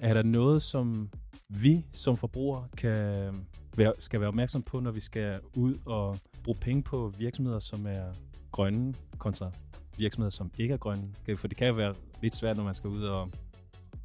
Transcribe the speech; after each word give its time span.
Er 0.00 0.12
der 0.12 0.22
noget, 0.22 0.62
som 0.62 1.10
vi 1.48 1.84
som 1.92 2.16
forbrugere 2.16 2.68
kan 2.76 3.34
være, 3.76 3.92
skal 3.98 4.20
være 4.20 4.28
opmærksom 4.28 4.62
på, 4.62 4.80
når 4.80 4.90
vi 4.90 5.00
skal 5.00 5.40
ud 5.54 5.74
og 5.86 6.16
bruge 6.44 6.58
penge 6.60 6.82
på 6.82 7.12
virksomheder, 7.18 7.58
som 7.58 7.86
er 7.86 8.12
grønne, 8.52 8.94
kontra 9.18 9.50
virksomheder, 9.96 10.30
som 10.30 10.50
ikke 10.58 10.74
er 10.74 10.78
grønne? 10.78 11.14
For 11.36 11.48
det 11.48 11.56
kan 11.56 11.66
jo 11.68 11.74
være 11.74 11.94
lidt 12.22 12.34
svært, 12.34 12.56
når 12.56 12.64
man 12.64 12.74
skal 12.74 12.90
ud 12.90 13.02
og 13.02 13.30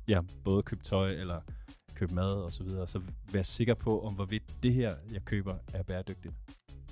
ja, 0.08 0.20
både 0.44 0.64
købe 0.64 0.84
tøj 0.84 1.12
eller 1.12 1.42
købe 1.96 2.16
mad 2.16 2.34
og 2.34 2.54
så 2.54 2.64
videre. 2.64 2.88
Så 2.88 3.02
være 3.32 3.44
sikker 3.44 3.74
på, 3.74 4.02
om 4.02 4.14
hvorvidt 4.14 4.44
det 4.64 4.74
her, 4.74 4.92
jeg 5.12 5.26
køber, 5.26 5.56
er 5.74 5.84
bæredygtigt. 5.84 6.34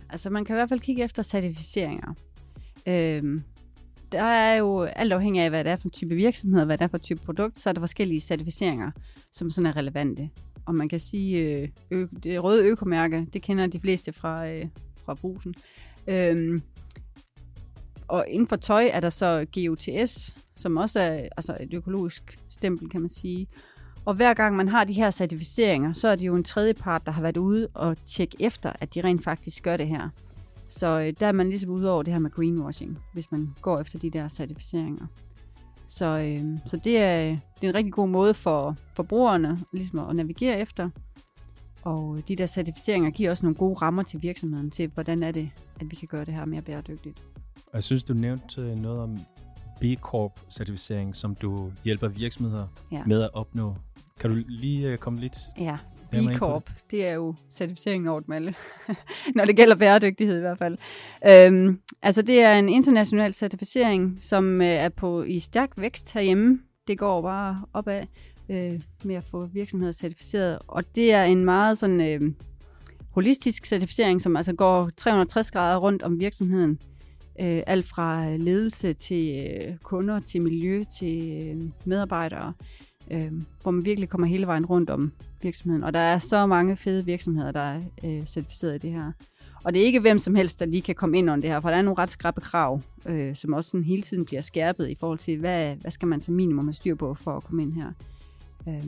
Altså 0.09 0.29
man 0.29 0.45
kan 0.45 0.55
i 0.55 0.57
hvert 0.57 0.70
fald 0.70 0.79
kigge 0.79 1.04
efter 1.04 1.23
certificeringer. 1.23 2.13
Øhm, 2.88 3.43
der 4.12 4.23
er 4.23 4.55
jo 4.55 4.82
alt 4.84 5.14
afhængig 5.14 5.41
af, 5.41 5.50
hvad 5.50 5.64
det 5.64 5.71
er 5.71 5.75
for 5.75 5.88
en 5.88 5.91
type 5.91 6.16
virksomhed, 6.16 6.66
hvad 6.66 6.78
det 6.78 6.84
er 6.84 6.88
for 6.88 6.98
en 6.98 7.04
type 7.04 7.21
produkt, 7.25 7.60
så 7.60 7.70
er 7.70 7.73
der 7.73 7.80
forskellige 7.80 8.21
certificeringer, 8.21 8.91
som 9.34 9.52
sådan 9.52 9.66
er 9.66 9.75
relevante. 9.75 10.30
Og 10.66 10.75
man 10.75 10.89
kan 10.89 11.00
sige, 11.00 11.38
øh, 11.38 11.69
ø- 11.92 12.07
det 12.24 12.43
røde 12.43 12.64
økomærke, 12.64 13.28
det 13.33 13.42
kender 13.42 13.68
de 13.68 13.79
fleste 13.79 14.14
fra, 14.14 14.47
øh, 14.47 14.66
fra 15.05 15.14
brusen. 15.14 15.54
Øhm, 16.07 16.61
og 18.07 18.25
inden 18.28 18.47
for 18.47 18.55
tøj 18.55 18.89
er 18.93 19.00
der 19.00 19.10
så 19.10 19.46
GOTS, 19.55 20.38
som 20.55 20.78
også 20.78 21.00
er 21.00 21.30
altså 21.38 21.57
et 21.60 21.74
økologisk 21.74 22.38
stempel, 22.50 22.89
kan 22.89 23.02
man 23.02 23.10
sige. 23.10 23.47
Og 24.05 24.14
hver 24.14 24.33
gang 24.33 24.55
man 24.55 24.68
har 24.68 24.83
de 24.83 24.93
her 24.93 25.11
certificeringer, 25.11 25.93
så 25.93 26.07
er 26.07 26.16
det 26.16 26.25
jo 26.25 26.36
en 26.36 26.43
tredje 26.43 26.74
part, 26.74 27.05
der 27.05 27.11
har 27.11 27.21
været 27.21 27.38
ude 27.38 27.68
og 27.74 27.97
tjekke 28.05 28.38
efter, 28.39 28.74
at 28.82 28.93
de 28.93 29.02
rent 29.02 29.24
faktisk 29.24 29.64
gør 29.64 29.78
det 29.78 29.88
her. 29.88 30.10
Så 30.71 30.88
øh, 31.00 31.14
der 31.20 31.28
er 31.28 31.32
man 31.32 31.50
ligesom 31.50 31.70
ude 31.71 31.92
over 31.92 32.03
det 32.03 32.14
her 32.14 32.20
med 32.20 32.31
greenwashing, 32.31 33.00
hvis 33.14 33.31
man 33.31 33.53
går 33.61 33.80
efter 33.80 34.00
de 34.00 34.09
der 34.09 34.28
certificeringer. 34.28 35.06
Så, 35.88 36.06
øh, 36.06 36.59
så 36.66 36.78
det, 36.84 36.97
er, 36.97 37.23
det 37.30 37.64
er 37.64 37.70
en 37.70 37.75
rigtig 37.75 37.94
god 37.94 38.08
måde 38.08 38.34
for 38.34 38.75
forbrugerne 38.94 39.59
ligesom 39.73 40.09
at 40.09 40.16
navigere 40.16 40.59
efter. 40.59 40.89
Og 41.84 42.20
de 42.28 42.36
der 42.36 42.45
certificeringer 42.45 43.09
giver 43.09 43.30
også 43.31 43.44
nogle 43.45 43.55
gode 43.55 43.75
rammer 43.75 44.03
til 44.03 44.22
virksomheden 44.22 44.72
til, 44.72 44.88
hvordan 44.94 45.23
er 45.23 45.31
det, 45.31 45.50
at 45.80 45.91
vi 45.91 45.95
kan 45.95 46.08
gøre 46.08 46.25
det 46.25 46.33
her 46.33 46.45
mere 46.45 46.61
bæredygtigt. 46.61 47.22
Jeg 47.73 47.83
synes, 47.83 48.03
du 48.03 48.13
nævnte 48.13 48.75
noget 48.81 49.00
om 49.00 49.17
B 49.81 49.83
Corp-certificering, 50.02 51.13
som 51.16 51.35
du 51.35 51.72
hjælper 51.83 52.08
virksomheder 52.08 52.67
Ja. 52.91 53.03
med 53.06 53.22
at 53.22 53.30
opnå. 53.33 53.75
Kan 54.19 54.30
du 54.30 54.44
lige 54.47 54.97
komme 54.97 55.19
lidt 55.19 55.38
Ja, 55.59 55.78
B 56.11 56.13
ind 56.13 56.31
på 56.31 56.37
Corp, 56.37 56.69
det 56.91 57.07
er 57.07 57.13
jo 57.13 57.35
certificeringen 57.51 58.07
over 58.07 58.19
dem 58.19 58.33
alle, 58.33 58.53
når 59.35 59.45
det 59.45 59.55
gælder 59.55 59.75
bæredygtighed 59.75 60.37
i 60.37 60.41
hvert 60.41 60.57
fald. 60.57 60.77
Øhm, 61.27 61.79
altså 62.01 62.21
det 62.21 62.41
er 62.41 62.53
en 62.53 62.69
international 62.69 63.33
certificering, 63.33 64.17
som 64.19 64.61
øh, 64.61 64.67
er 64.67 64.89
på 64.89 65.23
i 65.23 65.39
stærk 65.39 65.69
vækst 65.77 66.13
herhjemme. 66.13 66.59
Det 66.87 66.97
går 66.97 67.21
bare 67.21 67.65
opad 67.73 68.03
øh, 68.49 68.79
med 69.03 69.15
at 69.15 69.23
få 69.31 69.45
virksomheder 69.45 69.91
certificeret, 69.91 70.59
og 70.67 70.95
det 70.95 71.13
er 71.13 71.23
en 71.23 71.45
meget 71.45 71.77
sådan 71.77 72.01
øh, 72.01 72.33
holistisk 73.11 73.65
certificering, 73.65 74.21
som 74.21 74.37
altså 74.37 74.53
går 74.53 74.89
360 74.97 75.51
grader 75.51 75.77
rundt 75.77 76.03
om 76.03 76.19
virksomheden. 76.19 76.79
Øh, 77.39 77.63
alt 77.67 77.87
fra 77.87 78.29
øh, 78.29 78.39
ledelse 78.39 78.93
til 78.93 79.47
øh, 79.47 79.77
kunder, 79.83 80.19
til 80.19 80.41
miljø, 80.41 80.83
til 80.99 81.47
øh, 81.47 81.63
medarbejdere, 81.85 82.53
øh, 83.11 83.31
hvor 83.61 83.71
man 83.71 83.85
virkelig 83.85 84.09
kommer 84.09 84.27
hele 84.27 84.47
vejen 84.47 84.65
rundt 84.65 84.89
om 84.89 85.11
virksomheden. 85.41 85.83
Og 85.83 85.93
der 85.93 85.99
er 85.99 86.19
så 86.19 86.45
mange 86.45 86.77
fede 86.77 87.05
virksomheder, 87.05 87.51
der 87.51 87.59
er 87.61 87.81
øh, 88.05 88.25
certificeret 88.25 88.75
i 88.75 88.77
det 88.77 88.91
her. 88.91 89.11
Og 89.63 89.73
det 89.73 89.81
er 89.81 89.85
ikke 89.85 89.99
hvem 89.99 90.19
som 90.19 90.35
helst, 90.35 90.59
der 90.59 90.65
lige 90.65 90.81
kan 90.81 90.95
komme 90.95 91.17
ind 91.17 91.29
under 91.29 91.41
det 91.41 91.49
her, 91.49 91.59
for 91.59 91.69
der 91.69 91.77
er 91.77 91.81
nogle 91.81 91.97
ret 91.97 92.09
skrappe 92.09 92.41
krav, 92.41 92.81
øh, 93.05 93.35
som 93.35 93.53
også 93.53 93.69
sådan 93.69 93.83
hele 93.83 94.01
tiden 94.01 94.25
bliver 94.25 94.41
skærpet 94.41 94.89
i 94.89 94.95
forhold 94.99 95.19
til, 95.19 95.39
hvad, 95.39 95.75
hvad 95.75 95.91
skal 95.91 96.07
man 96.07 96.21
som 96.21 96.35
minimum 96.35 96.67
have 96.67 96.73
styr 96.73 96.95
på 96.95 97.13
for 97.13 97.37
at 97.37 97.43
komme 97.43 97.61
ind 97.61 97.73
her. 97.73 97.91
Øh, 98.67 98.83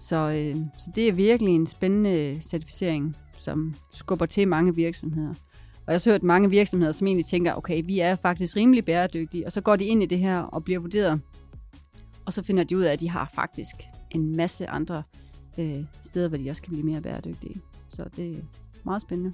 så, 0.00 0.16
øh, 0.16 0.56
så 0.56 0.90
det 0.94 1.08
er 1.08 1.12
virkelig 1.12 1.54
en 1.54 1.66
spændende 1.66 2.40
certificering, 2.42 3.16
som 3.38 3.74
skubber 3.92 4.26
til 4.26 4.48
mange 4.48 4.74
virksomheder. 4.74 5.34
Og 5.86 5.86
jeg 5.86 5.92
har 5.92 5.94
også 5.94 6.10
hørt 6.10 6.22
mange 6.22 6.50
virksomheder, 6.50 6.92
som 6.92 7.06
egentlig 7.06 7.26
tænker, 7.26 7.54
okay, 7.54 7.82
vi 7.84 8.00
er 8.00 8.14
faktisk 8.14 8.56
rimelig 8.56 8.84
bæredygtige, 8.84 9.46
og 9.46 9.52
så 9.52 9.60
går 9.60 9.76
de 9.76 9.84
ind 9.84 10.02
i 10.02 10.06
det 10.06 10.18
her 10.18 10.38
og 10.38 10.64
bliver 10.64 10.80
vurderet, 10.80 11.20
og 12.26 12.32
så 12.32 12.42
finder 12.42 12.64
de 12.64 12.76
ud 12.76 12.82
af, 12.82 12.92
at 12.92 13.00
de 13.00 13.08
har 13.08 13.30
faktisk 13.34 13.74
en 14.10 14.36
masse 14.36 14.68
andre 14.68 15.02
øh, 15.58 15.84
steder, 16.02 16.28
hvor 16.28 16.38
de 16.38 16.50
også 16.50 16.62
kan 16.62 16.72
blive 16.72 16.86
mere 16.86 17.00
bæredygtige. 17.00 17.60
Så 17.88 18.04
det 18.16 18.38
er 18.38 18.42
meget 18.84 19.02
spændende. 19.02 19.32